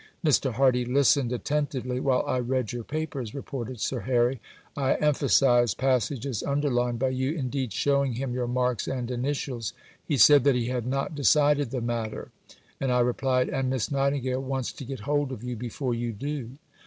"Mr. 0.25 0.51
Hardy 0.53 0.83
listened 0.83 1.31
attentively 1.31 1.99
while 1.99 2.23
I 2.25 2.39
read 2.39 2.71
your 2.71 2.83
papers," 2.83 3.35
reported 3.35 3.79
Sir 3.79 3.99
Harry. 3.99 4.41
"I 4.75 4.95
emphasised 4.95 5.77
passages 5.77 6.41
underlined 6.41 6.97
by 6.97 7.09
you, 7.09 7.33
indeed 7.33 7.71
showing 7.71 8.13
him 8.13 8.33
your 8.33 8.47
marks 8.47 8.87
and 8.87 9.11
initials. 9.11 9.73
He 10.03 10.17
said 10.17 10.43
that 10.45 10.55
he 10.55 10.69
had 10.69 10.87
not 10.87 11.13
decided 11.13 11.69
the 11.69 11.81
matter, 11.81 12.31
and 12.79 12.91
I 12.91 13.01
replied, 13.01 13.49
'And 13.49 13.69
Miss 13.69 13.91
Nightingale 13.91 14.41
wants 14.41 14.71
to 14.73 14.83
get 14.85 15.01
hold 15.01 15.31
of 15.31 15.43
you 15.43 15.55
before 15.55 15.93
you 15.93 16.13
do.' 16.13 16.49